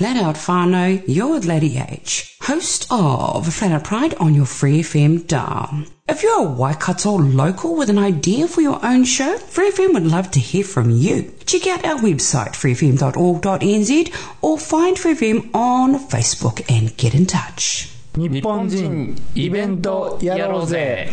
[0.00, 5.26] Flat Out Whānau, you're Lady H, host of Flat Out Pride on your Free FM
[5.26, 5.84] dial.
[6.08, 10.06] If you're a Waikato local with an idea for your own show, Free FM would
[10.06, 11.34] love to hear from you.
[11.44, 17.90] Check out our website, freefm.org.nz, or find Free FM on Facebook and get in touch.
[18.16, 21.10] 日本人イベントやろうぜ。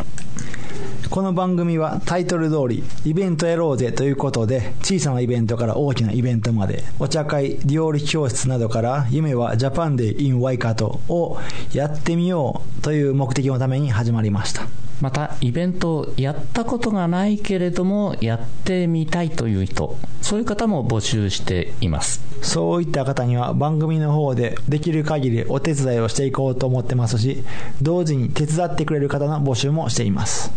[1.11, 11.37] この番組はタイトル通りイベントやろうぜということで小さなイベントから大きなイベントまでお茶会料理教室などから夢はジャパンデーインワイカトを
[11.71, 14.63] やってみようという目的のために始まりました。
[14.99, 19.95] またイベントをやったことがないけれどもやってみたいという人
[20.27, 22.21] そういう方も募集しています。
[22.41, 27.45] そういった方には番組の方でできる限りお手伝いをしていこうと思ってますし
[27.81, 30.51] 同時に手伝ってくれる方の募集もしています。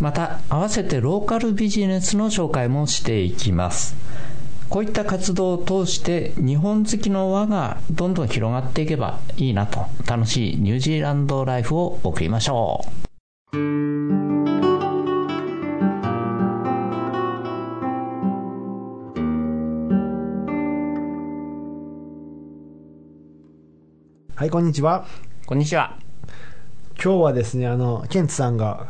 [0.00, 3.96] また合わせてローカルビジネスの紹介もしていきます。
[4.68, 9.86] こういった活動を通して日本好きの輪がどんどん広がっていけばいいなと。
[10.06, 12.84] 楽しいニュージーランドライフを送りましょ
[13.54, 14.05] う
[24.36, 25.06] はいこんにちは。
[25.46, 25.96] こんにちは。
[27.02, 28.88] 今日はですねあのケンツさんが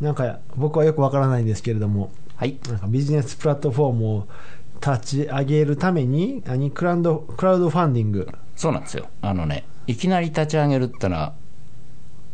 [0.00, 2.56] なんか僕はよくわからないんですけれどもはい。
[2.68, 4.28] なんかビジネスプラットフォームを
[4.74, 8.28] 立ち上げるために何クラウドクラウドファンディング。
[8.54, 9.08] そうなんですよ。
[9.22, 11.34] あのねいきなり立ち上げるってのは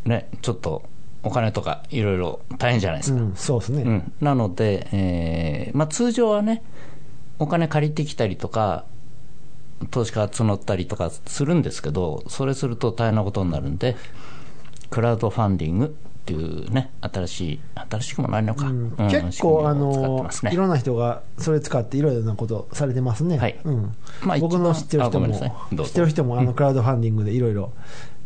[0.04, 0.82] ねちょっと
[1.22, 6.62] お金とかいろいろ大変じゃないですか、うん、そうですね、うん、なので、えーまあ、通常はね、
[7.38, 8.84] お金借りてきたりとか、
[9.90, 13.96] 投資家募ったりとかするんですけど、それすると大変なことになるんで、
[14.90, 15.88] クラウドファンディングっ
[16.24, 18.94] ていうね、新しい、新しくもないのか、うん。
[18.96, 19.08] うん。
[19.08, 23.58] 結構あ仕組みを使ってのいろんな人がそれ使っていろいろなことされてますね、はい。
[23.64, 23.96] うん。
[24.22, 27.72] まあ僕の知ってる人も知ってる人もあのクラウドファンディングでいろいろ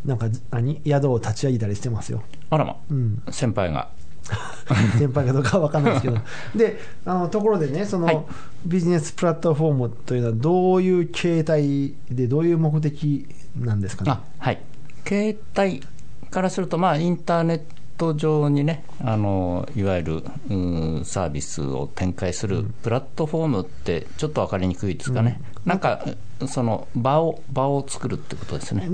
[0.05, 0.79] なんか何？
[0.85, 2.21] 宿を立ち上げたりしてますよ、
[2.51, 3.89] あらま、うん、先輩が、
[4.97, 6.17] 先輩かどうかは分かんないですけど。
[6.55, 8.21] であのところでねその、はい。
[8.65, 13.27] ビジネスプラットフォームというのはどういう形態でどういう目的
[13.57, 14.11] なんですかね？
[14.11, 14.59] あはい、
[15.05, 15.81] 携帯
[16.29, 17.61] からすると、まあ、インターネッ
[17.97, 26.05] ト上にね、あのいわゆるうんサービスを展開するプラットフォームって、ちょっと分かりにくいですかね、なんか
[26.45, 28.89] その場を場を作るってことですね。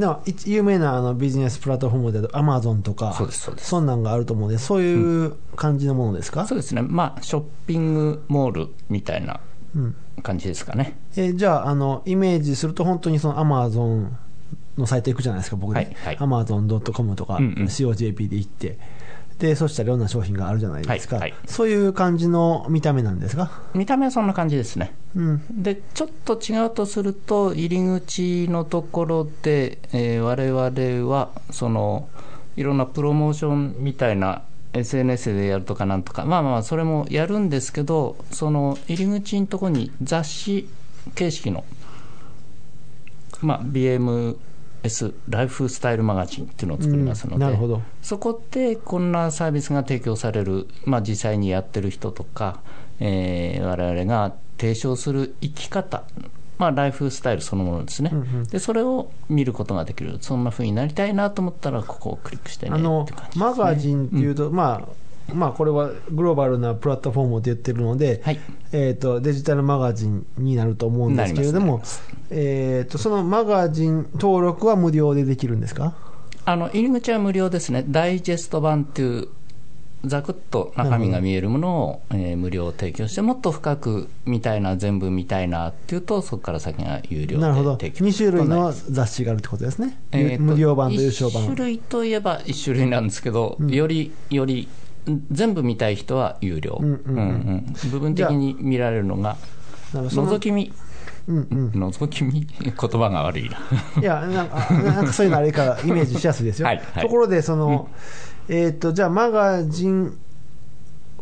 [0.46, 3.70] 有名なあのビジネスプラットフォームでアマゾンとかそうですそうです。
[3.70, 9.42] そんなんがあると思うのでそういう感じのものですか、そうですね、まあ、ショッピングモールみたいな
[9.76, 10.98] うん感じですかね。
[11.16, 14.18] えーじゃああのイメージすると本当にそのアマゾン
[14.78, 16.18] のサイト行くじゃないですか僕はいね、はい。
[16.20, 17.68] アマゾン .com とか、うんうん
[19.44, 21.40] でそしたらいろんな商品があるじゃないですか、はいはい。
[21.50, 24.96] そういう感じの見た目なんですか、見た目はそんな感じですね。
[25.18, 32.08] うん、でちょっと違うとすると、入り口のところで、えー我々はその
[32.56, 40.70] いろんなプロモーションみたいな SNS でやるとかなんとか、まあまあ、それもやるんですけど、その入り口のところに雑誌
[41.16, 41.66] 形式の、
[43.42, 43.62] まあ、
[44.84, 52.60] BMS ライフスタイルマガジンっていうのを作りますので、うんそこでこんなサービスが提供される、まあ、実際にやってる人とか、
[53.00, 56.04] えー、我々が提唱する生き方、
[56.58, 58.44] まあ、ライフスタイルそのものですね、うんうん。
[58.44, 63.46] でそれを見ることができる、そんな風になりたいなと思ったら、ここをクリックしてねあのって感じですね。
[63.46, 64.88] マガジンっていうと、まあ
[65.34, 68.40] まあこれはグローバルなプラットフォームって言ってるので、はい。
[68.72, 71.82] えー、とデジタルマガジンになると思うんですけれども
[72.32, 75.94] えー、とそのマガジン登録は無料でできるんですか？
[76.46, 79.28] あの入り口は無料ですね、ダイジェスト版っていう、
[80.04, 87.78] ざくっと中身が見えるものを、えー無料提供して、もっと深く見たいな、全部見たいなっていうと、そこから先が有料でなるほど。
[87.78, 88.04] 提供。
[88.04, 94.68] 2種類の雑誌があるってことですね、えーと無料版と有償一種版類といえば一種類なんですけど、よりより
[95.32, 97.18] 全部見たい人は有料、うんうんうん。
[97.18, 99.38] うん部分的に見られるのが、
[99.94, 100.72] 覗き見、
[101.28, 101.70] うんうん。
[101.70, 103.58] 覗き見、 言葉が悪いな。
[104.02, 106.68] いやなんかなんかそういうのあれからイメージしやすいですよ。
[106.68, 107.04] はいはい。
[107.04, 107.90] ところでその、
[108.48, 110.18] えー、とじゃあマガジン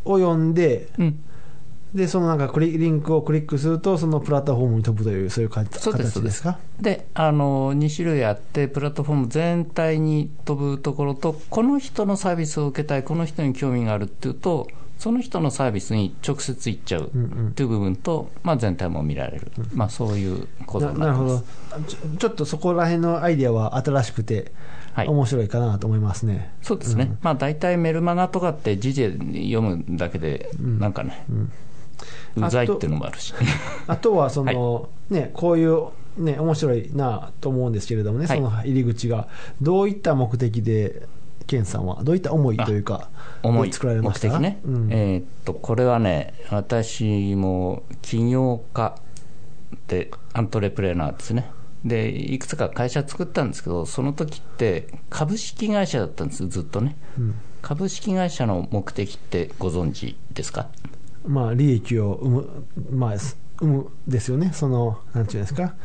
[0.06, 1.24] を読んでうん
[1.94, 6.58] でそのなんかクリリンクをクリックするとそのプラットフォームに飛ぶというそういうかそうです形ですか？
[6.80, 14.68] であの2種類あって、プラットフォーム全体に飛ぶところと、この人のサービスを受けたい、この人に興味があるっていうと、
[15.02, 21.46] その人のサービスに直接行っちゃうっていう部分と、まあ、全体も見られる、まあ、そういうことにななるほって
[21.76, 24.52] ますどちょっとそこら辺のアイデアは新しくて
[24.94, 25.08] はい。
[25.08, 31.34] 面白いかなと思いますね、そうですね、まあ大体メルマガとかって時事読むだけで、なんかね、う
[32.50, 33.34] ざいっていうのもあるし、
[33.88, 35.88] あとはその、ね、こういう、
[36.18, 38.38] ね、面白いなと思うんですけれどもね、はい。
[38.38, 39.28] その入り口が、
[39.62, 41.08] どういった目的で、
[41.48, 43.10] 健さんは、どういった思いというか、
[43.44, 43.70] 重い。
[43.70, 44.30] で作られま目した？
[44.30, 44.88] 的ね、うん。
[44.92, 48.96] えーっとこれはね、私も起業家
[49.88, 51.50] で、アントレプレーナーですね。
[51.84, 56.96] でいくつか会社作ったんですけど、その時って株式会社だったんです、ずっとね。
[57.18, 57.36] うん。
[57.62, 60.68] 株式会社の目的ってご存知ですか？
[61.26, 65.76] まあ、利益を生む、まあ、す生むですよね、その、なんていうんですか、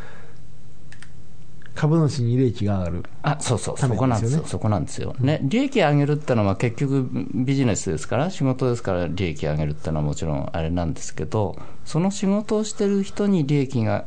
[1.75, 3.05] 株主に利益が上がる。
[3.23, 14.07] あそうそう、たそこなんですよ、そこなんですよ、ね、利益上げるってのは、結局、ビジネスですから、仕事ですから、利益上げるってのはもちろんあれなんですけど、その仕事をしてる人に利益が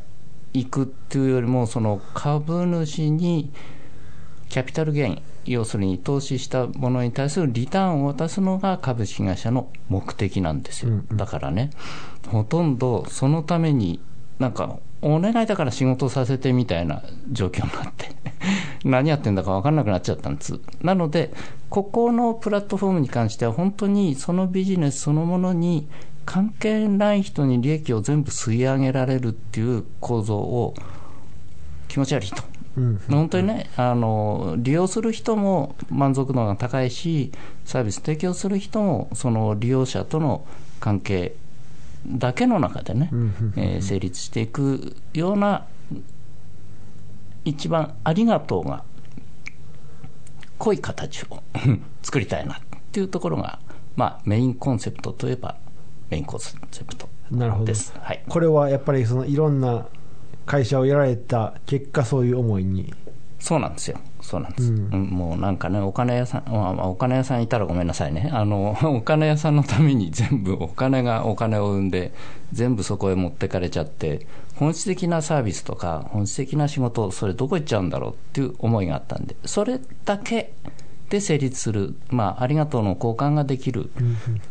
[0.54, 3.52] いくっていうよりも、その株主に
[4.50, 11.69] キャピタルゲイン、要するに投資したものに対するリターンを渡すのが株式会社の目的なんですよ、だからね、
[12.28, 14.00] ほとんどそのために、
[14.40, 18.10] なんか、お願いだから仕事させてみたいな状況になって、
[18.84, 20.60] 何やってんだか分かんなくなっちゃったんです。
[20.81, 21.31] なので、
[21.69, 25.88] ここのプラットフォームに関しては、本当にそのビジネスそのものに
[26.25, 30.74] 関係ない人に利益を全部吸い上げられるっていう構造を
[31.88, 32.49] 気持ち悪いと。
[32.80, 37.31] うん本当にねあの、利用する人も満足度が高いし、
[37.66, 40.46] サービス提供する人も、その利用者との
[40.80, 41.36] 関係
[42.08, 43.10] だけの中でね、
[43.58, 45.66] えー成立していくような、
[47.46, 48.84] 一番ありがとうが
[50.58, 51.42] 濃い形を
[52.04, 52.58] 作りたいなっ
[52.92, 53.60] ていうところが、
[53.96, 55.58] まあ、メインコンセプトといえば、
[56.10, 56.54] メインコンセ
[56.86, 57.66] プトなるほど。
[57.66, 57.94] です。
[58.00, 58.24] はい。
[58.28, 59.88] これはやっぱりそのいろんな
[60.50, 62.92] 会社をやられた結果、そういう思いに。
[63.38, 64.90] そうなんですよ、そうなんです、うん。
[64.92, 72.13] うんもうなんかね、お金屋さん、まあまあお金屋さんいたらごめんなさいね、 あのお金屋さんのために全部、お金がお金を生んで、
[72.51, 74.25] 全部そこへ持ってかれちゃって、
[74.56, 80.54] 本質的なサービスとか、本質的な仕事、それどこ行っちゃうんだろうっていう思いがあったんで、それだけ
[81.12, 83.92] で成立する、まあ、ありがとうの交換ができる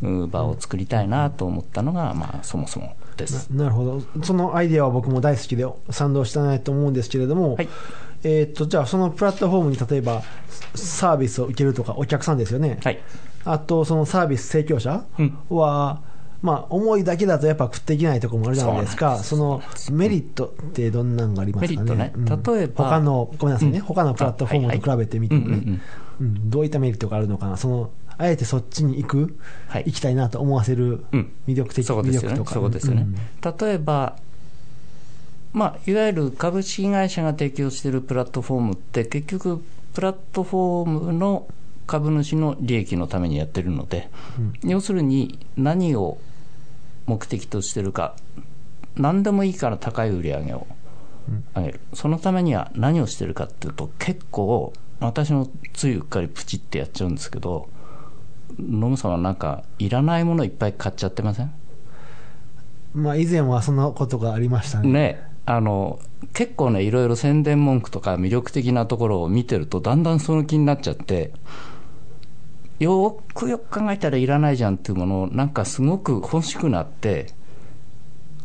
[0.03, 3.49] う場を作りたいなと思ったのが、まあ、そもそもです。
[3.51, 7.69] ななるほど、そのアイデアは僕も大好きで賛同したいと思うんですけれども、はい。
[8.25, 10.23] えーっとじゃあ、そのプラットフォームに例えば
[10.75, 12.99] サービスを受けるとか、お客さんですよね、はい。
[13.45, 15.39] あとそのサービス提供者うん。
[15.51, 16.01] は、
[16.43, 22.85] まあ、思いだけだとやっぱ食っていけないところもあるじゃないですか、そのメリットってどんなんがありますかね、例えば。
[22.85, 23.85] 他の、ごめんなさいね、うん。
[23.85, 25.47] 他のプラットフォームと比べてみてもね。
[25.47, 25.81] うんうんうん、
[26.21, 26.51] うん。
[26.51, 29.39] どういったメリットがあるのかな、そのあえてそっちに行く、
[29.69, 29.85] はい。
[29.87, 31.33] 行きたいなと思わせるうん。
[31.47, 32.29] 魅力的、そこですよね。
[32.29, 33.15] 魅力とかそこですよね、うん。
[33.59, 34.17] 例えば、
[35.53, 41.47] まあ、いわゆる株式会社が提供しているプラットフォームって、結局、プラットフォームの
[41.87, 44.11] 株主の利益のためにやってるので、
[44.63, 46.19] 要するに何を
[47.07, 48.15] 目的としてるか、
[48.97, 50.67] 何でもいいから高い売り上げを
[51.57, 57.69] 上げる、そのためには何をしてるかっていうと、結構、私もついうっかりプチってやっちゃうんですけど、
[58.59, 61.53] ノムさんはなんか、いらないものいっぱい買っちゃってません？
[62.95, 64.91] まあ、以前はそんなことがありましたね。
[64.91, 66.01] ね、あの
[66.33, 71.33] 結構ね、いろいろ宣伝文句とか魅力的なところを見てると、だんだんその気になっちゃって、
[72.79, 77.33] よーくよく考えたらいらないじゃんっていうものを、なんかすごく欲しくなって、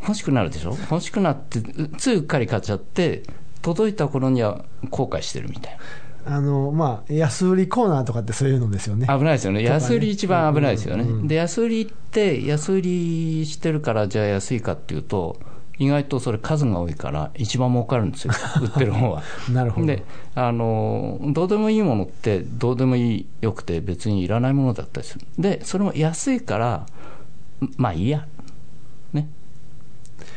[0.01, 0.72] 欲しくなるでしょ？
[0.92, 3.24] 欲しくなって、うついうっかり買っちゃって、
[3.62, 5.77] 届いた頃には後悔してるみたい
[6.25, 9.08] あの、まあ、安売りコーナーとかってそういうのですよね。
[9.08, 9.18] な。
[9.18, 9.62] 危ないですよね。
[9.62, 11.03] ね安売り一番危ないですよね。
[11.03, 15.39] うんうんうんで、安売りって、安売りしてるから、じゃあ安いかっていうと、
[15.80, 18.34] 意外とそれ数が多いから、一番儲かるんですよ。
[18.62, 19.24] 売ってる方は。
[19.51, 19.88] なるほど。
[19.88, 20.03] で
[20.36, 26.88] あのどうでもいいものってどうでもいいよくて別にいらないものだったりするでそれも安いから
[27.77, 28.27] まあいいやね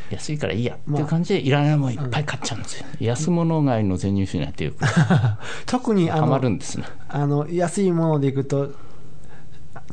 [0.09, 4.71] 安いからいいやっていう感じでいらないものいっぱい買っちゃうんですよ、安物買いの全入手なんていう。
[4.73, 6.85] か 特にあのるんですね。
[7.09, 8.71] あの安いものでいくと、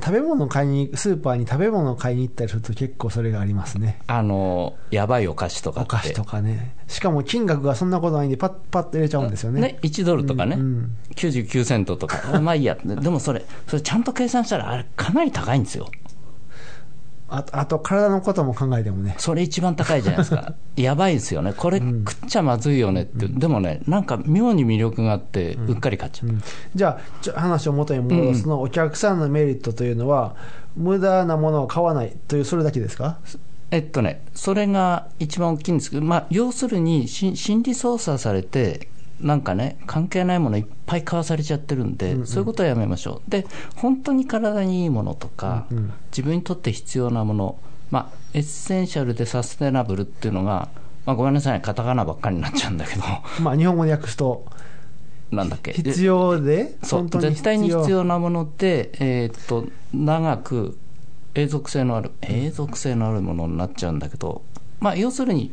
[0.00, 4.00] 食べ物買いに、スーパーに食べ物を買いに行ったりすると結構それがありますね。
[4.06, 6.74] あのやばいお菓子とかお菓子とかね。
[6.88, 9.60] しかも金額がそんなことないんで、パッパッと入れちゃうんですよね。
[9.60, 10.96] ね、1ドルとかね、うんうん。
[11.14, 15.88] 99セントとか、まあいいや、でもそれ、それちゃんと計算したら、あれ、かなり高いんですよ。
[17.28, 19.14] ああと体のことも考えてもね。
[19.18, 20.54] それ一番高いじゃないですか。
[20.76, 21.52] やばいですよね。
[21.56, 26.30] これ食っちゃまずいよねって、でもねなんか妙に魅力があってうっかり買っちゃう、
[26.74, 27.00] じゃ
[27.34, 30.36] あ話を元に戻すの、お客さんのメリットというのは
[30.76, 33.18] 無駄なものを買わないというそれだけですか？
[33.70, 38.88] えっとね、それが一番大きいんですけど、まあ、要するにし心理操作されて、
[39.20, 43.30] なんかね、関係ないものいっぱい買わされちゃってるんで、そういうことはやめましょう。
[43.30, 45.66] で、本当に体にいいものとか、
[46.10, 47.58] 自分にとって必要なもの、
[47.90, 50.68] まあ、エッセンシャルでサステナブルっていうのが、
[51.06, 53.02] まあ、ごめんなさい、カタカナばっかりになっちゃうんだけど、
[53.40, 54.46] まあ日本語で訳すと
[55.30, 55.72] なんだっけ？
[55.72, 60.78] 必要でそう絶対に必要なもので、えーっと長く
[61.34, 64.42] 永続性のある永続性のあるものになっちゃうんだけど、
[64.80, 65.52] まあ、要するに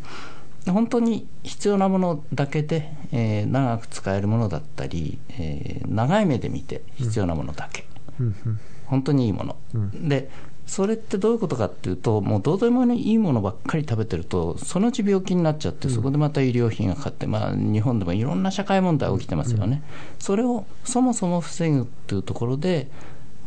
[0.68, 7.86] 本当に必要なものだけで、えー長く使えるものだったり、えー長い目で見て必要なものだけ、
[8.20, 8.36] うん。
[8.46, 8.60] うん
[8.92, 9.56] 本当にいいもの、
[9.94, 10.30] で
[10.68, 19.82] それってどういうことかっていうともうどうでもいいものばっかり食べてるとそのうち病気になっちゃってそこでまた医療費がかかって、まあ、日本でもいろんな社会問題起きてますよね、
[20.20, 22.90] それをそもそも防ぐっていうところで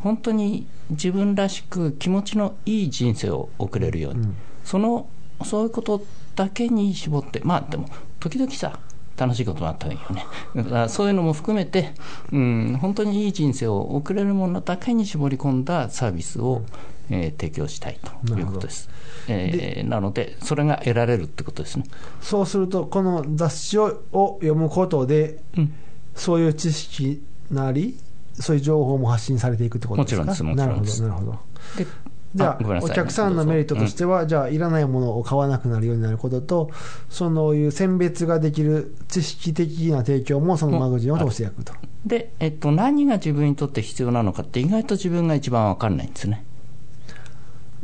[0.00, 4.28] 本当に自分らしく気持ちのいい人生を送れるように、
[4.64, 5.08] その
[5.44, 6.02] そういうこと
[6.34, 7.88] だけに絞ってまあでも
[8.20, 8.78] 時々さ
[9.16, 10.26] 楽しいこともあったらいいよね。
[10.56, 11.92] だからそういうのも含めて、
[12.32, 16.62] うん、本当にいい人生を送れるものだけに絞り込んだサービスを、
[17.10, 18.88] えー提供したいということです。
[19.28, 21.84] えーなので、それが得られるってことですね。
[22.20, 25.74] そうするとこの雑誌をを読むことで、うん
[26.16, 27.96] そういう知識なり
[28.34, 30.24] そういう情報も発信されていくってことですか？
[30.24, 31.38] もちろんですなるほもちろんですどなるほど
[31.76, 31.86] で
[32.34, 36.70] じゃあ、お客さんのメリットとしては、じゃあ、いらないものを買わなくなるようになることと、
[37.08, 41.72] そのいう選別ができる知識的な提供も、そのマガジンを通してやくと。
[42.04, 46.43] で、えっと、何が自分にとって必要なのかって意外と自分が一番わかんないんですね。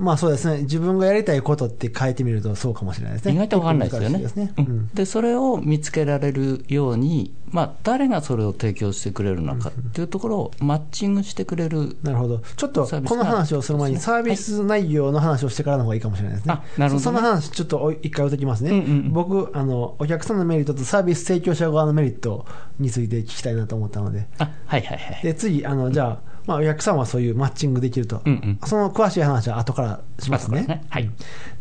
[0.00, 3.34] まあそうですね、自分がやりたいことって書いてみるとそうかもしれないですね。
[3.34, 4.52] 意外とわかんないですよねですね。
[4.56, 12.38] ううんんでそれを見つけられるように、まあ、誰がそれを提供してくれるのかっていうところをマッチングしてくれる、なるほど。
[12.56, 16.54] ちょっとこの話をする前に、はいサービス内容の話をしてからの方がいいかもしれないですね。
[16.54, 18.70] あなるほどねそその話、ちょっとお一回置いときますね。
[18.70, 22.46] うんうんうん僕あの、お客さんのメリットとサービス提供者側のメリット
[22.78, 24.26] について聞きたいなと思ったので。
[24.38, 28.22] あはいはいはい、で、次、あの、じゃあ、まあ、お客さんはそういうマッチングできると。
[28.24, 30.64] うんうんその詳しい話は後からしますね。
[30.64, 31.08] ねはい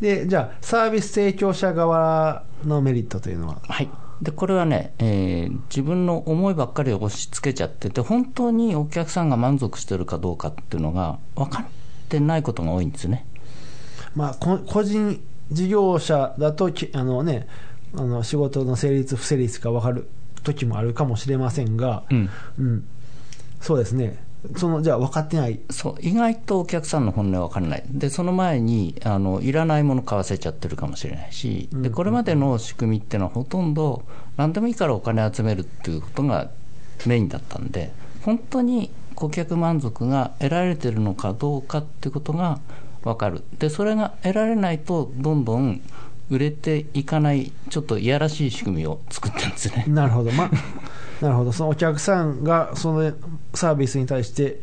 [0.02, 3.62] で、じゃあ、サービス提供者側のメリットというのは？
[3.62, 3.90] はい、
[4.22, 11.66] でこれはね、えー自分の思いばっかり押し付けちゃってて、本当にお客さんが満足してるかどうかっていうのが分かっ
[12.10, 13.28] てないことが多いんですね。
[14.16, 17.48] まあ、こ個人事業者だときあの、ね、
[17.96, 20.10] あの仕事の成立、不成立が分かる
[20.44, 22.88] 時もあるかもしれませんが、うんうん
[23.62, 24.18] そうですね、
[24.56, 34.04] そのじゃあ分かってない、そう意外とお客さんの本音は分からない、でその前にあのいらないもの買わせちゃってるかもしれないし、でこれまでの仕組みっていうのは、ほとんど
[34.38, 36.50] 何でもいいからお金集めるっていうことが
[37.06, 37.92] メインだったんで、
[38.24, 42.60] 本当に顧客満足が得られてるのかどうかっていうことが
[43.04, 45.82] 分かる、でそれが得られないと、どんどん
[46.30, 49.86] 売れていかない、ちょっといやらしい仕組みを作ってるんですね。
[49.88, 50.52] なるほど、まあ、
[51.22, 53.12] なるほど、そのお客さんがその
[53.54, 54.62] サービスに対して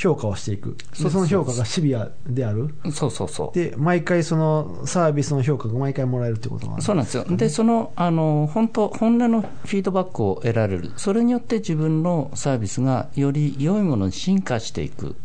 [0.00, 7.24] 評価をしていく、でその評価がシビアである、そうそうそうで毎回そのサービスの評価が毎回もらえるってことがそうなんですよ。
[7.28, 10.90] で、その、あの、本当、本音のフィードバックを得られる。
[10.96, 15.16] それによって自分のサービスがより良いものに進化していく。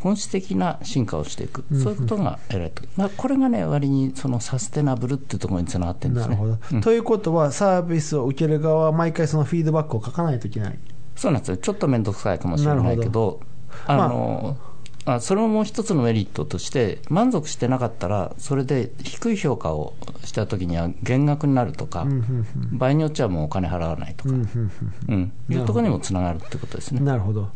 [0.00, 1.64] 本質的な進化をしていく。
[1.72, 2.88] そういうことが得られてる。
[2.96, 6.36] まあ、これがね、割にそのサステナブルっていうところにつながってるんですね。
[6.36, 10.78] なるほど、うんということは、サービスを受ける側は毎回そのフィードバックを書かないといけない。
[11.18, 11.56] そうなんですよ。
[11.56, 13.40] ちょっと面倒くさいかもしれないけど、
[13.86, 14.56] あの、
[15.04, 19.94] あそれももう一つのメリットとして、満足してなかったら、それで低い評価を
[20.24, 22.46] したときには減額になるとか、うんうん
[22.78, 24.70] 場合によっちゃもうお金払わないとか、うんうん
[25.08, 27.00] うん、いうところにもつながるってことですね。
[27.00, 27.50] うんなるほど。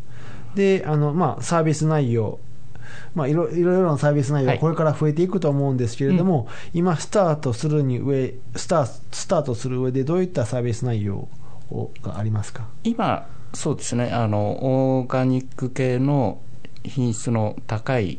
[0.54, 2.40] で、あの、まあ、サービス内容。
[3.14, 11.28] まあ、いろいろいろなサービス内容ははいこれから増えていくと思うんですけれども、今スタートするに上スタースタートする上でどういったサービス内容
[11.70, 12.66] をがありますか？
[12.84, 14.10] 今、そうですね。
[14.10, 16.40] あの、オーガニック系の
[16.84, 18.18] 品質の高い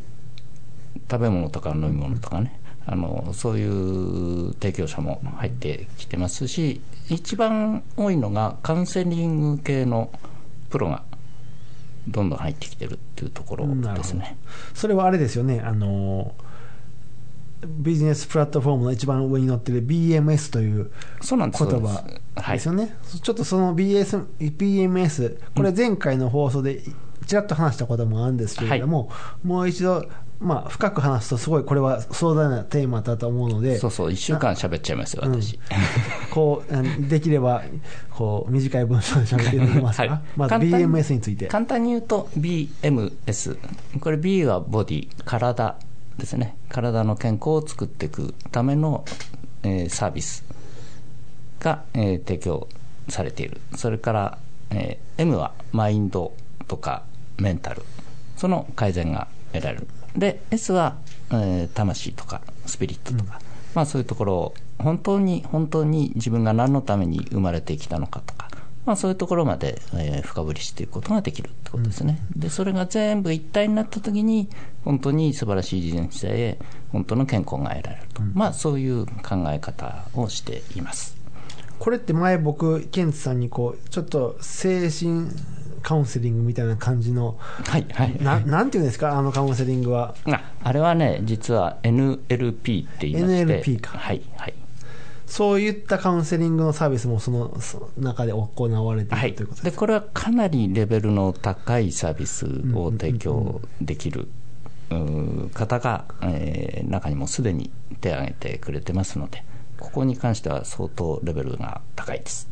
[1.10, 10.12] 食べ物とか飲み物とかね、あのそういう提供者も入ってきてますし、一番多いのがカウンセリング系の
[10.70, 11.04] プロが
[12.08, 14.38] どんどん入ってきてるっていうところですね。
[14.74, 15.62] それはあれですよね。
[15.62, 16.34] あの
[17.68, 20.92] ビジネスプラットフォームの一番上に載ってる BMS という
[21.22, 22.04] 言葉
[22.36, 22.66] はいです。
[22.66, 26.82] よね、ちょっとその BS BMS、これ前回の放送で
[27.26, 29.10] ちらっと話したこともあるんですけれども、
[29.44, 30.06] もう一度、
[30.40, 35.58] まあ、深く話すとすごいこれは壮大なテーマだと思うのでそうそう1週間喋っちゃいますよ私、
[36.32, 37.64] こうあのできれば
[38.12, 40.22] こう短い文章で喋っていただけますか、はい。
[40.36, 41.48] まず BMS について。
[41.48, 43.58] 簡単に言うと BMS
[44.02, 45.78] これ B はボディ体
[46.18, 46.56] ですね。
[46.70, 49.06] 体の健康を作っていくための、
[49.64, 50.44] えーサービス
[51.60, 52.68] が、えー提供
[53.10, 53.60] されている。
[53.76, 54.38] それから、
[54.70, 56.34] えー M はマインド
[56.68, 57.04] とか
[57.38, 57.84] メンタル。
[58.38, 59.88] その改善が得られる。
[60.16, 60.98] で S は、
[61.32, 63.40] えー魂とかスピリットとか、
[63.74, 68.50] まあ、そういうところを本当に本当に自分が何のために生まれてきたのかとか、
[68.86, 74.50] まあ、そういうところまで、えー深掘りしていくことができるってことですね、でそれが全部一体になった時に
[74.84, 76.60] 本当に素晴らしい人生へ
[76.92, 81.16] 本当の健康が得られると、まあ、そういう考え方をしています。
[81.80, 85.30] これって前僕ケンツさんにこうちょっと精神
[85.82, 88.18] カウンセリングみたいな感じのはいはい。
[88.22, 89.18] ななんていうんですか？
[89.18, 90.16] あのカウンセリングは。
[90.26, 93.64] ああれはね実は NLP って言いまして。
[93.64, 93.98] NLP か。
[93.98, 94.54] はいはい
[95.34, 104.28] そういったカウンセリングのサービスもそのその中で行われていはい、るということでですこれはかなりレベルの高いサービスを提供できる
[105.56, 109.44] 方が、えー中にもすでに手を挙げてくれてますので
[109.80, 112.48] ここに関しては相当レベルが高いです。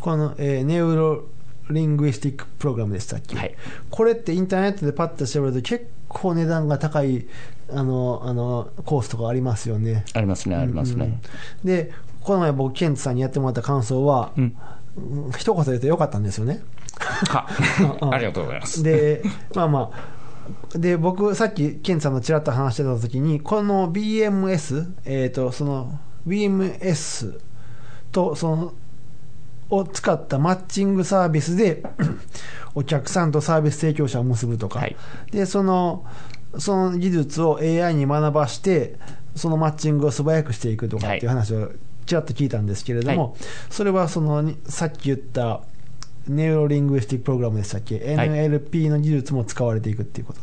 [0.00, 1.24] この、えーネウロ
[1.68, 3.54] リングイスティックプログラムでしたっけ、はい。
[3.90, 7.26] これってインターネットでパッと調べると結構値段が高い
[7.74, 10.04] あのあのコースとかありますよね。
[10.14, 11.20] ありますねありますね、
[11.64, 14.42] でこの前僕ケンツさんにやってもらった感想は、うん。
[14.44, 14.56] うん
[15.36, 16.62] 一言で言うとよかったんですよね。
[17.28, 17.46] は
[18.12, 18.82] ありがとうございます。
[18.82, 19.22] で
[19.54, 27.38] まあまあで僕さっきケンツさんのちらっと話してた時にこの BMS えっ、とその BMS
[28.10, 28.74] とその
[29.70, 31.84] を使ったマッチングサービスで
[32.74, 34.96] お客さんとサービス提供者を結ぶとか、はい。
[35.30, 36.04] でその
[36.58, 38.96] その技術を AI に学ばして
[39.36, 41.70] そのマッチングを素早くしていくとかっていう話を
[42.06, 43.40] ちらっと聞いたんですけれども、はい。
[43.70, 45.62] それはそのにさっき言った
[46.26, 48.28] ネウロリングイスティックプログラムでしたっけ、はい。
[48.28, 50.40] NLP の技術も使われていくっていうこと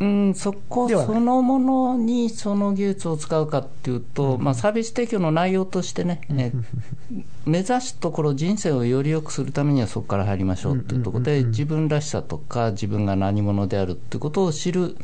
[0.00, 6.52] うん、そこそのものにその技術を使うかっていうと、まあ、サービス提供の内容としてね、え
[7.44, 14.96] 目指すところ、人生をより良くするためにはそこから入りましょうっていうところで、自分らしさとか、自分が何者であるっていうことを知る、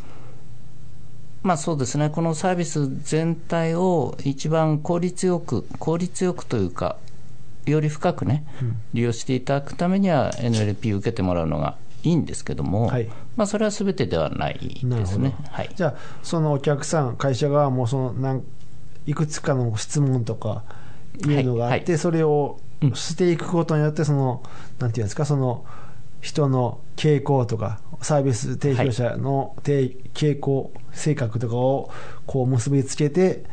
[1.46, 6.96] まあそうですね、このサービス全体を一番効率よく、効率よくというか、
[7.66, 8.44] より深くね、
[8.92, 13.08] 利用していただくためには NLP を受けてもらうのがいいんですけども、はい。
[13.36, 15.36] まあ、それはすべてではないですね。
[15.50, 18.42] はい、じゃあそのお客さん会社側もそのなん
[19.06, 20.64] いくつかの質問とか
[21.24, 21.32] い。
[21.32, 21.92] うのがあって、はい。
[21.92, 24.42] はそれをうんしていくことによってその
[24.80, 25.64] なんていうんですかその
[26.26, 31.88] 人の傾向とかサービス提供者の低傾向性格とかを
[32.26, 33.44] こう結びつけて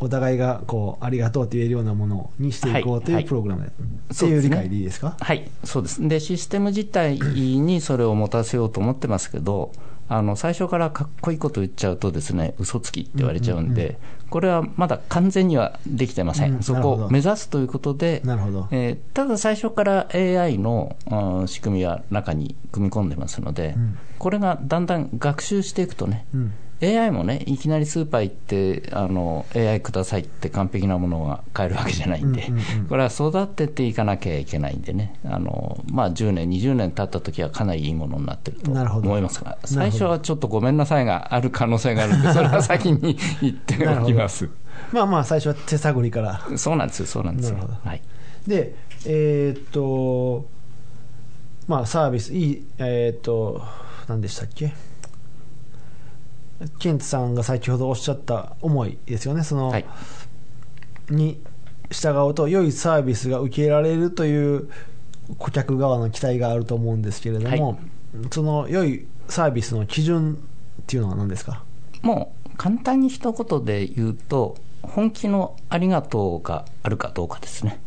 [0.00, 4.48] お互いがこうありがとうって言えるようなものにしていこうとはいいうプログラム、ってそうですね。
[4.48, 5.16] いう理解でいいですか？
[5.20, 6.08] はい、そうです。
[6.08, 9.70] で、システム自体にそれを持たせようと思ってますけど、
[10.08, 13.98] あの最初からかっこいいこと言っちゃうとですね、嘘つきって言われちゃうんで、
[14.30, 16.56] これはまだ完全にはできてません。
[16.56, 18.68] うんそこを目指すということで、なるほど。
[18.70, 23.98] えーただ最初から AI の、うん仕組みは中に組み込んでますので、ん。
[24.18, 32.52] これがだんだん学習していくとね、うん AI もね、いきなりスーパー行って、あの AI くださいって完璧なものが買えるわけじゃないんで、
[32.88, 44.48] これは育てていかなきゃいけないんでね、あのまあ、10年、20年経った時はかなりいいものになってると思いますが、最初はちょっとごめんなさいがある可能性があるんで、 それは先に言っておきます。
[44.92, 46.40] まあまあ最初は手探りから。
[46.56, 47.58] そうなんですよ、そうなんですよ。
[47.84, 48.02] はい。
[48.46, 50.46] で、えーっと、
[51.66, 53.62] まあ、サービス、いい、えーっと、
[54.08, 54.72] 何でしたっけ、
[56.78, 59.84] ケンツさんが先ほどおっしゃった思いですよね、その、はい。
[61.08, 61.40] に
[61.90, 64.68] 従うと、良いサービスが受けられるという
[65.38, 67.78] 顧客側の期待があると思うんですけれども、はい。
[68.30, 70.34] その良いサービスの基準
[70.82, 71.62] っていうのは何ですか？
[72.02, 77.80] もう簡単に一言で言うと、本気のありがとうがあるかどうかですね。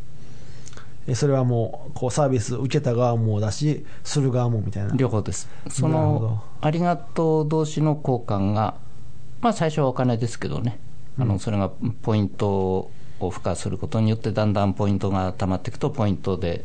[1.11, 4.95] えそれはもうこうサービス受けた側もだし、する側もみたいな。
[4.95, 5.49] 両方です。
[5.69, 8.75] そのありがとう同士の交換が、
[9.41, 10.79] まあ、最初はお金ですけどね、
[11.19, 11.69] あのそれが
[12.01, 12.91] ポイントを
[13.29, 16.63] 付加することによって、だんだんポイントが溜まっていくと、ポイントで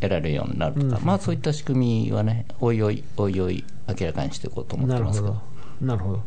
[0.00, 5.34] 得られるようになるとか、うんまあ、そういった仕組みはね、おいおい、おいおい、明らかにしていこうと思ってますけど
[5.80, 5.86] ど。
[5.86, 6.22] なるほど。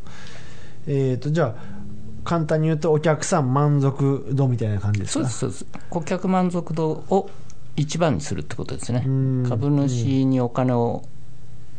[0.88, 1.86] えっ、と、じゃあ、
[2.24, 5.20] 簡単に言うと、お客さん満足度みたいな感じですか？
[5.20, 5.66] そうです、そうです。
[5.90, 7.30] 顧客満足度を
[7.76, 9.46] 一番にするってことですねうん。
[9.48, 11.04] 株主にお金を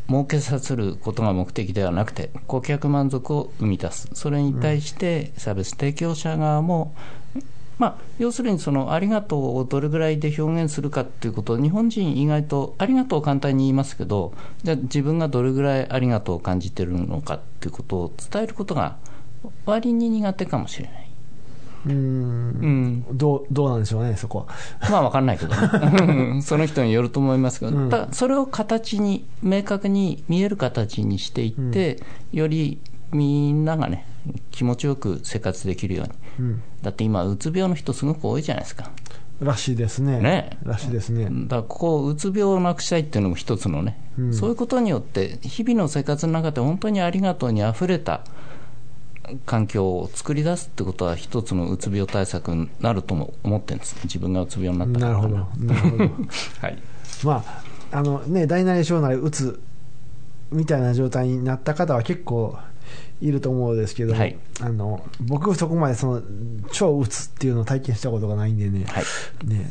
[0.09, 6.95] 儲けさせることが目的ではなくて顧客満足を生み出すそれに対してサービス提供者側も、
[7.79, 14.33] まあ、要するにそのありがとうをどれぐらいで表現するかっていうことを日本人意外とありがとうを簡単に言いますけど
[14.63, 18.97] じゃあ自分がどれぐらいありがとうを感じてるのかっていうことを伝えることが
[19.65, 21.06] 割に苦手かもしれない。
[21.85, 23.05] うーん。
[23.13, 24.47] どうどうなんでしょうね、そこ
[24.81, 24.89] は。
[24.91, 26.41] まあ分かんないけどね。
[26.43, 27.91] その人によると思いますけど、うん。
[27.91, 32.01] ただそれを形に明確に見える形にしていって、
[32.33, 32.81] より
[33.13, 34.07] みんながね
[34.51, 36.63] 気持ちよく生活できるように、うん。
[36.83, 38.91] だって今うつ病の人すごく多いじゃないですか。
[39.41, 40.19] らしいですね。
[40.21, 40.59] ね。
[40.63, 41.29] らしいですね。
[41.31, 44.35] だからここうつ病をなくしたいっていうのも一つのね、うん。
[44.35, 48.25] そういうことによって日々の生活の中で本当にありがとうにあふれた
[49.45, 55.15] 環境を作り出すってことは一つのうつ病対策になるとも思ってるんです自分がうつ病になったから。
[55.15, 55.65] かなるほど。
[55.65, 56.05] なるほど。
[56.61, 56.79] はい。
[57.25, 57.45] ま
[57.93, 59.61] あ、あのね、大なり小なり、うつ
[60.51, 62.57] みたいな状態になった方は結構
[63.21, 64.37] いると思うんですけど、はい。
[64.61, 66.23] あの僕、そこまでその
[66.73, 69.05] 超うつっていうのを体験したことがないんでね、はい。
[69.47, 69.71] ね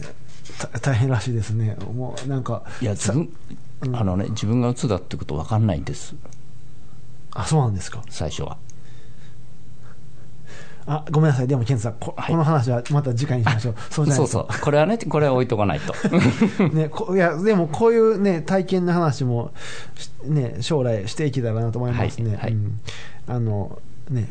[0.57, 3.29] た大変らしいですね、もうなんか、いや自分
[3.93, 6.15] あのね自分がうつだってこと分かんないんです。
[7.31, 8.57] あそうなんですか、最初は
[10.87, 15.93] あごめんなさい、でも、ケンさん、こ,、はいこの話はまた次回にしましょう、そうじゃないとそうそうこれはねこれは置いとかないと
[16.69, 19.51] ね、こいやでもこういう、ね、体験の話も、
[19.95, 22.29] しね、将来していけたらなと思いますね。
[22.29, 22.79] はいはいうん
[23.27, 24.29] あのね、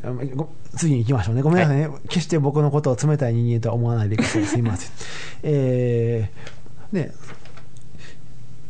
[0.76, 1.42] 次に行きましょうね。
[1.42, 1.90] ごめんなさいね。
[2.08, 4.44] 決して僕のことを冷たい人間とは思わないでください。
[4.44, 4.90] すいません。
[5.42, 7.12] えー、ね、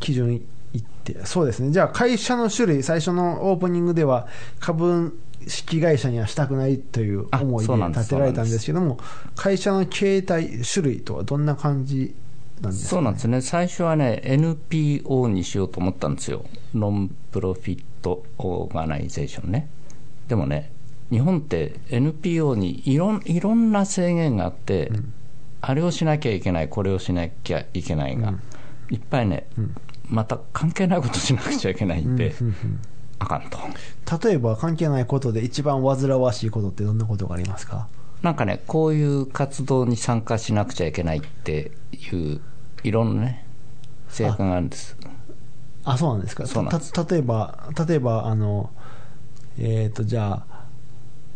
[0.01, 0.39] 基準い
[0.79, 1.73] って、そうですね。
[1.73, 4.29] じゃあ会社の種類、最初のオープニングでは
[4.61, 5.19] 株
[5.49, 8.01] 式会社にはしたくないという思いであそうなんです。
[8.01, 8.99] 立てられたんですけども、
[9.37, 12.15] 会社の形態、種類とはどんな感じ
[12.61, 13.41] なんですか、そうなんですね。
[13.41, 16.45] 最初はね NPO にしようと思ったんですよ。
[16.75, 19.69] non-profit organization ね。
[20.29, 20.71] でもね
[21.11, 24.91] 日本って NPO にいろんいろんな制限があって、
[25.61, 28.35] あれをしなきゃいけないこれをしなきゃいけないが、
[28.91, 29.47] いっぱいね、
[30.09, 32.35] また関係ないことしなくちゃいけないんで、
[33.25, 33.59] あかんと。
[34.29, 37.89] 例えば関係ないことで一番煩わしいことってどんなことがありますか？
[38.23, 42.41] なんかねこういう活動に参加しなくちゃいけないっていう
[42.83, 43.45] いろんなね
[44.09, 44.97] 制約があるんです。
[45.85, 46.47] あそうなんですか？
[46.47, 46.93] そうなんです。
[46.93, 48.71] た例えば例えばあの
[49.59, 50.65] えっ、とじゃあ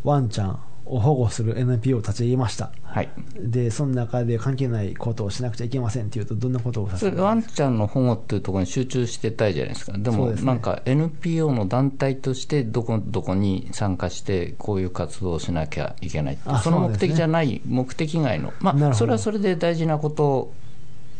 [0.05, 2.73] ワンちゃんを保護する NPO を立ち上げました。
[2.83, 3.09] はい。
[3.37, 9.97] でその中で関係ないことをしなくちゃいけませんっていうとどんなことをワンちゃんの保護っていうところに集中してたいじゃないですか。
[9.97, 18.53] でもなんか NPO の団体としてどこどこに参加してこういう活動をしなきゃいけないその目的じゃない目的外の。
[18.61, 20.53] まあそれはそれで大事なこと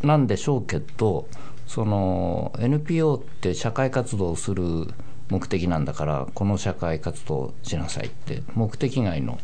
[0.03, 1.29] なんでしょうけど
[1.67, 4.89] その NPO って社会活動をする
[5.31, 9.39] 目的なんだからこの社会活動をしなさいって目的外の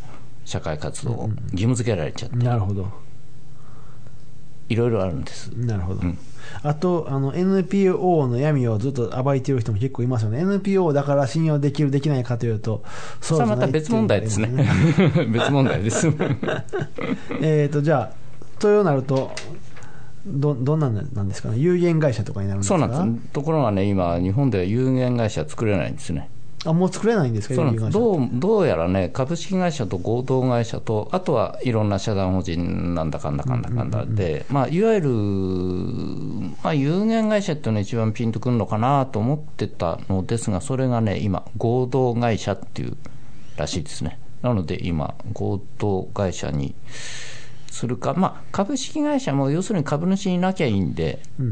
[0.44, 2.36] 社会活動を義務付けられちゃって。
[2.36, 2.88] なるほど。
[4.68, 5.48] いろいろあるんです。
[5.48, 6.18] なるほど、うん。
[6.62, 10.40] あとあの NPO の闇をずっと暴いている人も結構いますよね。
[10.40, 12.82] NPO だから信用できるできないかというと
[13.20, 14.48] そうじゃなまた別問題ですね。
[15.28, 16.08] 別問題です。
[17.42, 19.32] えーとじゃあとなると
[20.26, 21.58] どどんなんなんですかね。
[21.58, 22.78] 有限会社とかになるんですか？
[22.78, 23.28] そうなんです。
[23.34, 26.30] ところがね今日本では有限会社作れないんですね
[26.64, 27.54] あもう作れないんですか
[27.90, 35.10] どうどうやらね株式会社と合同会社とあとはいろんな社団法人なんだかんだかんだかんだで、まあ、いわゆる、
[36.62, 42.96] まあ、有限会社っていうのが一番ピンとくるのかなと思ってたのですがそれがね今合同会社っていう
[43.56, 44.18] らしいですね。
[44.42, 46.74] なので今合同会社に
[47.70, 51.44] するか、まあ、株式会社も要するに株主になきゃいいんでう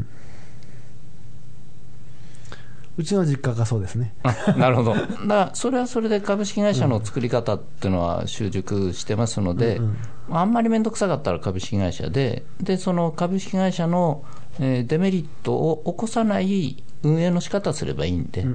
[3.01, 4.13] ちの実家がそうですね。
[4.23, 9.81] あなるほど、だからそれはそれで株式会社の作り方っていうのは習熟してますので、
[10.29, 14.23] あんまり面倒くさかったら株式会社で、でその株式会社の、
[14.59, 18.45] えーデメリットを起こさない運営の仕方すればいいんで、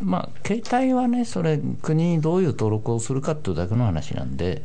[0.00, 4.62] まあ、携帯はね、それ、国にどういう登録をするかっていうだけの話なんで、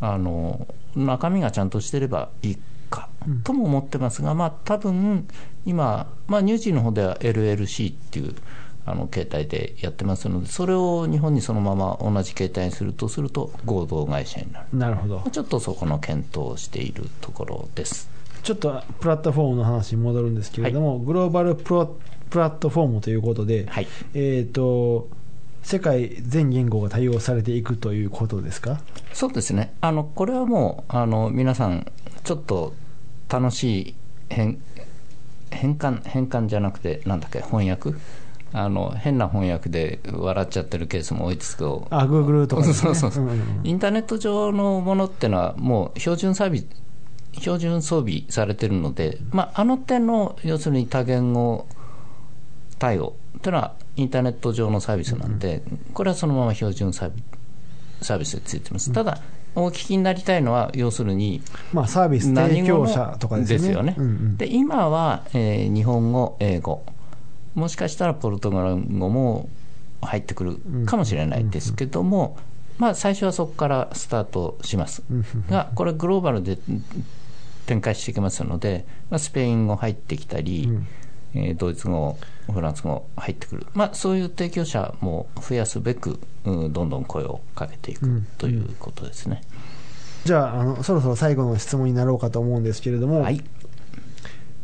[0.00, 2.58] あの中身がちゃんとしてればいい
[2.90, 3.08] か
[3.44, 5.26] とも思ってますが、まあ多分
[5.66, 8.34] 今、まあ、ニュージーの方では LLC っていう
[8.86, 15.22] あの携帯でやってますので、それを日本にそのまま同じ携帯にするとすると、合同会社になる、なるほど。
[15.30, 18.08] ちょっとそこの検討をしているところです。
[18.42, 21.96] ちょっとプラットフォームの話に戻るんですけれども、グローバルプロ
[22.30, 23.86] プラットフォームということで、はい。
[24.14, 25.08] えっ、と
[25.62, 28.80] 世界全言語が対応されていくということですか？
[29.12, 31.92] そうですね、あのこれはもうあの皆さん、
[32.28, 32.74] ちょっと
[33.30, 33.94] 楽しい
[34.28, 34.60] 変
[35.50, 37.94] 変換変換じゃなくて、なんだっけ、翻訳？
[38.52, 43.60] あの変な翻訳で笑っちゃってるケースも多いですけど、あ、Google とか、ね、そうそうそう、んんん。
[43.64, 46.66] インターネット上のものっていうのは、もう標準サービス、
[47.40, 51.66] 標準装備されてるので、まあ、あの点の要するに多言語
[52.78, 55.62] 対応っていうのは、インターネット上のサービスなんで、
[55.94, 57.22] これはそのまま標準サービ
[58.02, 58.92] サービスでついてます。
[58.92, 59.18] ただ
[59.64, 61.42] お聞きになりたいのは、要するに、
[61.72, 64.36] まあ、サービス提供者とかですよね、うんうん。
[64.36, 66.84] で今は、えー日本語、英語、
[67.54, 69.48] もしかしたらポルトガル語も
[70.00, 72.36] 入ってくるかもしれないですけども、
[72.78, 75.02] まあ、最初はそこからスタートします。
[75.50, 76.58] が、これ、グローバルで
[77.66, 80.68] 展開していきますので、まあ、スペイン語入ってきたり、
[81.34, 82.16] えードイツ語、
[82.52, 89.42] フランス語入ってくる、まあ、そういう提供者も増やすべく、うんどんどん声をかけていくということですね。
[90.24, 93.42] じゃああの、そろそろ最後の質問になろうかと思うんですけれども、はい。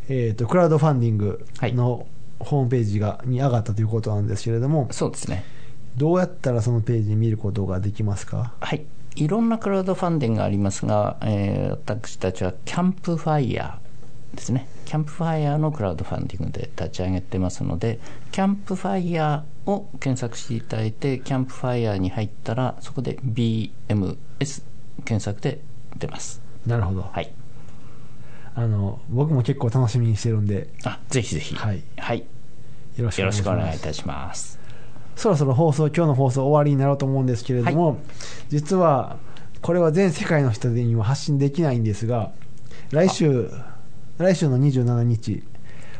[0.07, 1.73] えー、とクラウドファンディングはい。
[1.73, 2.07] の
[2.39, 5.43] ホームページがに上がったということなんですけれども、そうですね。
[5.97, 8.53] どうやったらそのページ見ることができますか？
[8.59, 17.99] はい、いろんなクラウドファンディングがありますが、えー私たちはキャンプファイヤーですね、キャンプファイヤーのクラウドファンディングで立ち上げてますので、
[18.33, 24.61] キャンプファイヤーを検索していただいて、キャンプファイヤーに入ったら、そこで BMS
[25.03, 25.59] 検索で
[25.97, 26.41] 出ます。
[26.65, 27.31] なるほど、はい、
[28.55, 31.83] あの僕も結構楽しみにしてるんで、あぜひぜひ、はい。
[31.97, 32.19] はい、
[32.97, 33.73] よろしくお願い。
[33.73, 34.59] いいたします。
[35.15, 37.99] そろそろ放送、今日の放送終わりになろうと思うんですけれども、
[38.49, 39.17] 実は
[39.61, 42.31] これは全世界の人には発信できないんですが、
[42.91, 43.49] 来週、
[44.17, 45.54] 来週の27日、ほ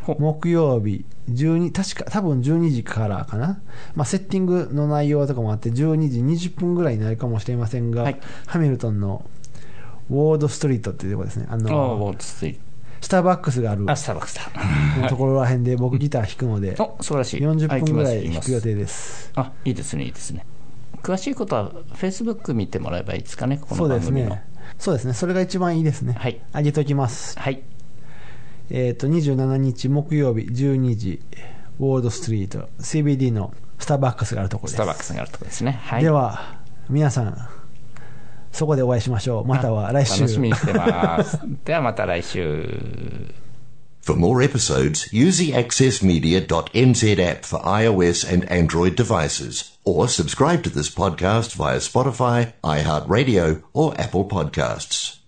[0.20, 3.60] 木曜日、12確か、多分12時からかな、
[3.96, 9.26] まあ、セッティングの内容とかもあって、12時20分ぐらいになるかもしれませんが、はいハミルトンの
[10.10, 17.42] ウォードストリートっていうところですね、あのスターバックスがあるあ、スターバックスところらへんで、 僕、ギター弾くので、お素晴らしい。
[17.42, 19.32] 40分ぐらい弾く予定です。
[19.36, 20.46] あいいですね、いいですね。
[21.04, 24.30] 詳しいことは、フェイスブック見てもらえばいいですかね、こそうですの番組の。
[24.30, 24.44] ね。
[24.80, 25.14] そうですね。
[25.14, 26.16] それが一番いいですね。
[26.18, 27.38] はい上げときます。
[27.38, 27.62] はい、
[28.70, 31.22] えっ、と、27日木曜日12時、
[31.80, 34.74] ウォールドストリート、CBD のスターバックスがあるところです。
[34.76, 35.80] スターバックスがあるところですね。
[35.84, 37.50] はい、では、皆さん、
[38.52, 39.46] そこでお会いしましょう。
[39.46, 40.22] または来週。
[40.22, 41.40] 楽しみにしてます。
[41.66, 43.34] ではまた来週。
[44.02, 50.92] For more episodes, use the accessmedia.nz app for iOS and Android devices, or subscribe to this
[50.92, 55.25] podcast via Spotify, iHeartRadio, or Apple Podcasts.